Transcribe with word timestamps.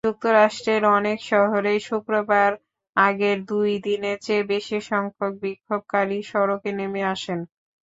যুক্তরাষ্ট্রের 0.03 0.83
অনেক 0.91 1.17
শহরেই 1.31 1.79
শুক্রবার 1.81 2.49
আগের 2.97 3.37
দুই 3.45 3.71
দিনের 3.85 4.17
চেয়ে 4.21 4.49
বেশিসংখ্যক 4.51 5.33
বিক্ষোভকারী 5.43 6.19
সড়কে 6.31 6.69
নেমে 6.77 7.01
আসেন। 7.13 7.39